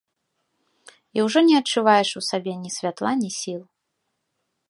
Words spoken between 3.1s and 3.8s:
ні сіл.